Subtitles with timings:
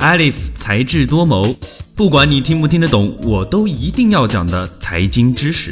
[0.00, 1.54] Alif 才智多谋，
[1.94, 5.70] 不管你听不听得懂，我都一定要讲的财经知识。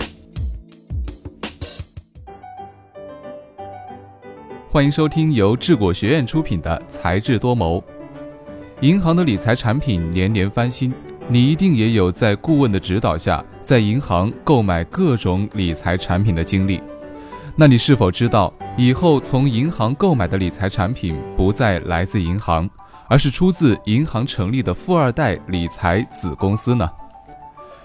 [4.71, 7.81] 欢迎收听由智果学院出品的《才智多谋》。
[8.83, 10.93] 银行的理财产品年年翻新，
[11.27, 16.83] 你一定也有在顾问的指导下，在银行购买各种理财产品的经历。
[17.57, 22.69] 那你是否知道，以后从银行购买的理财产品不再来自银行？
[23.09, 26.89] 而是出自银行成立的富二代理财子公司呢？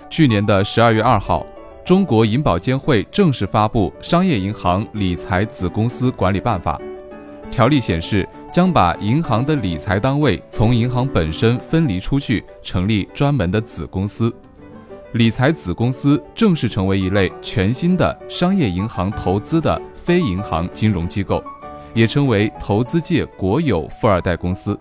[0.10, 1.46] 去年的十二月二号，
[1.86, 6.78] 中国银保监会正式发布《商业银行理财子公司管理办法》。
[7.50, 14.34] 条例显示，将把银行的理财单位从银行本身分离出去，成立专门的子公司。
[15.14, 21.42] 理财子公司正式成为一类全新的商业银行投资的非银行金融机构，
[21.94, 24.78] 也称为投资界国有富二代公司。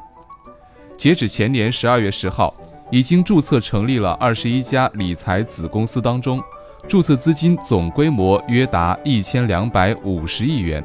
[1.03, 2.55] 截止前年十二月十号，
[2.89, 6.41] 已经注册成立了二十一家理财子公司，当中，
[6.87, 10.81] 注册资金总规模约达一千两百五十亿元。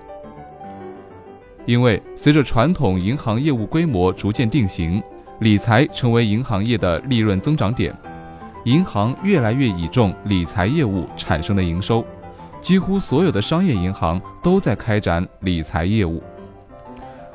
[1.67, 5.03] 因为随着传统银行业务规模逐渐定型，
[5.41, 7.95] 理财成为银行业的利润增长点，
[8.65, 12.03] 银行越来越倚重理财业务产生的营收，
[12.59, 16.23] 几乎所有的商业银行都在开展理财业务。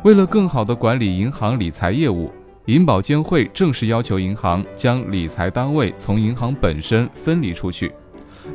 [0.02, 2.28] 为了更好地管理银行理财业务。
[2.66, 7.92] 银保监会正式要求银行将理财单位从银行本身分离出去，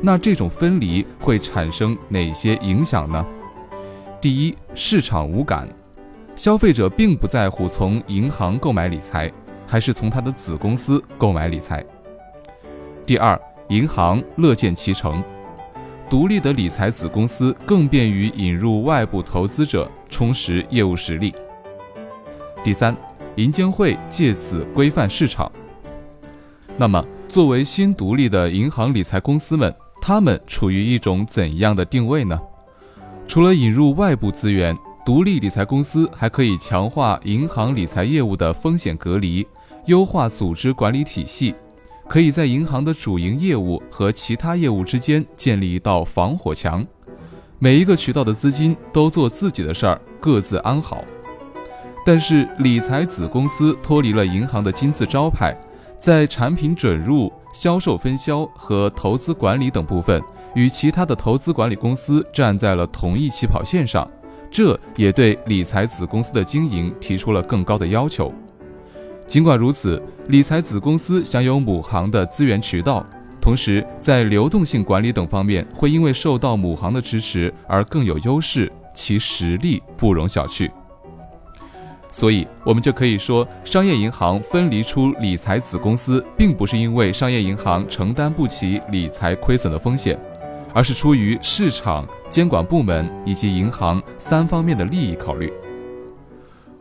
[0.00, 3.24] 那这种分离会产生哪些影响呢？
[4.18, 5.68] 第一，市场无感，
[6.34, 9.30] 消费者并不在乎从银行购买理财，
[9.66, 11.84] 还是从他的子公司购买理财。
[13.04, 15.22] 第二，银行乐见其成，
[16.08, 21.34] 独立的理财子公司更便于引入外部投资者，充实业务实力。
[22.64, 22.96] 第三。
[23.38, 25.50] 银监会借此规范市场。
[26.76, 29.72] 那么，作为新独立的银行理财公司们，
[30.02, 32.36] 他们处于一种怎样的定位呢？
[33.28, 39.46] 除了引入外部资源，独立理财公司还可以强化银行理财业务的风险隔离，
[39.86, 41.54] 优化组织管理体系，
[42.08, 46.84] 可以在银行的主营业务和其他业务之间建立一道防火墙，
[47.60, 51.04] 每一个渠道的资金都做自己的事儿，各自安好。
[52.08, 55.54] 但是，理财子公司脱离了银行的金字招牌，
[55.98, 60.18] 在产品准入、销售分销和投资管理等部分，
[60.54, 64.10] 与其他的投资管理公司站在了同一起跑线上，
[64.50, 68.32] 这也对理财子公司的经营提出了更高的要求。
[69.26, 73.04] 尽管如此，理财子公司享有母行的资源渠道，
[73.38, 80.70] 同时在流动性管理等方面会因为受到母行的支持而更有优势，其实力不容小觑。
[82.18, 90.18] 所以，我们就可以说，商业银行分离出理财子公司，并不是因为商业银行承担不起理财亏损的风险，
[90.74, 95.52] 而是出于市场监管部门以及银行三方面的利益考虑。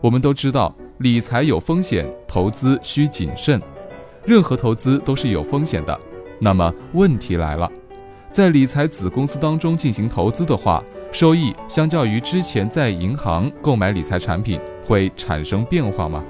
[0.02, 3.62] 我们都知道，理财有风险，投资需谨慎，
[4.26, 6.00] 任何投资都是有风险的。
[6.40, 7.72] 那么，问题来了，
[8.32, 10.84] 在理财子公司当中进行投资的话，
[11.20, 14.62] 收益相较于之前在银行购买理财产品。
[14.86, 16.24] 会产生变化吗？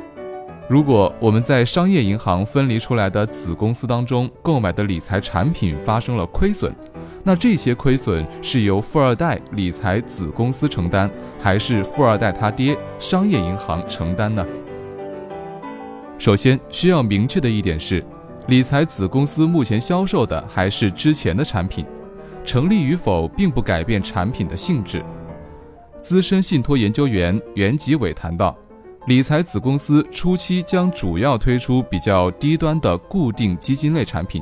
[0.70, 6.74] 如果我们在商业银行分离出来的子公司当中购买的理财产品发生了亏损，
[7.22, 14.48] 那这些亏损是由富二代理财子公司承担，还是富二代他爹商业银行承担呢？
[16.18, 18.02] 首先需要明确的一点是，
[18.48, 21.86] 理财子公司目前销售的还是之前的产品，
[22.48, 25.04] 成立与否并不改变产品的性质。
[26.02, 28.58] 资深信托研究员袁吉伟谈到，
[29.06, 34.42] 理财子公司初期将主要推出比较低端的固定基金类产品，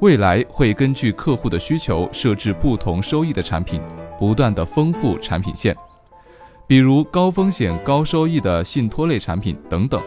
[0.00, 3.78] 未来会根据客户的需求设置不同收益的产品，
[4.18, 5.76] 不断的丰富产品线，
[6.66, 10.02] 比如高风险高收益的信托类产品等等。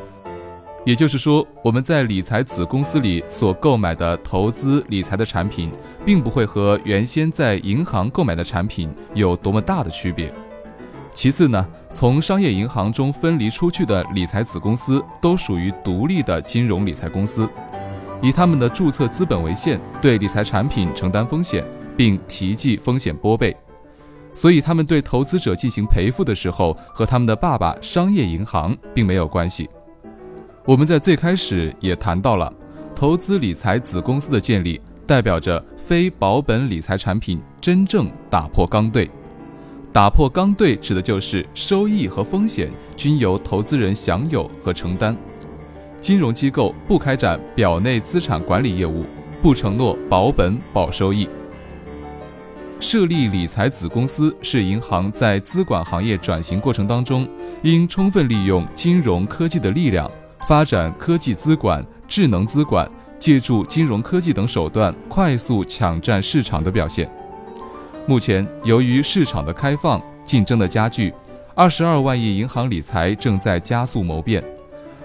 [0.88, 5.69] 也就是说，我们在理财子公司里所购买的投资理财的产品，
[6.06, 10.34] 并不会和原先在银行购买的产品有多么大的区别。
[11.13, 17.50] 其次呢，从商业银行中分离出去的理财子公司都属于独立的金融理财公司，
[18.22, 21.66] 以他们的注册资本为限，对理财产品承担风险，
[21.98, 23.54] 并提计风险拨备，
[24.33, 29.69] 所以他们对投资者进行赔付的时候，和他们的爸爸商业银行并没有关系。
[30.68, 32.54] 我们在最开始也谈到了，
[32.94, 39.10] 投资理财子公司的建立，代表着非保本理财产品真正打破刚兑。
[39.94, 45.16] 打破刚兑指的就是收益和风险均由投资人享有和承担，
[46.02, 49.06] 金融机构不开展表内资产管理业务，
[49.42, 51.30] 不承诺保本保收益。
[52.78, 57.25] 设立理财子公司是银行在资管行业转型过程当中，
[57.64, 60.12] 应充分利用金融科技的力量，
[60.47, 62.89] 发展科技资管、智能资管，
[63.19, 67.05] 借助金融科技等手段快速抢占市场的表现。
[68.05, 71.13] 目前，由于市场的开放、竞争的加剧，
[71.53, 74.41] 二十二万亿银行理财正在加速谋变。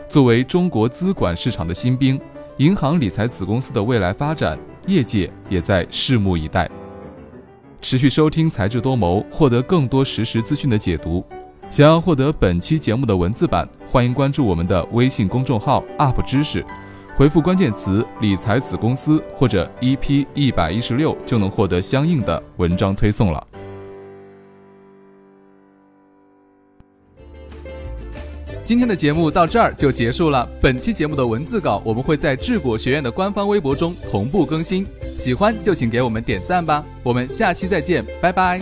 [0.09, 2.21] 作为中国资管市场的新兵，
[2.59, 4.57] 银行理财子公司的未来发展，
[4.87, 6.71] 业界也在拭目以待。
[7.81, 11.25] 持续收听才智多谋，获得更多实时资讯的解读。
[11.73, 16.63] 想要获得本期节目的文字版，欢迎关注我们的微信公众号 “UP 知识”，
[17.17, 23.47] 回复关键词“理财子公司”或者 “EP 一百一十六”，就能获得相应的文章推送了。
[28.63, 30.47] 今天的节目到这儿就结束了。
[30.61, 34.87] 本期节目的文字稿我们会在智果学院的官方微博中同步更新，
[35.17, 36.85] 喜欢就请给我们点赞吧。
[37.03, 38.61] 我们下期再见，拜拜。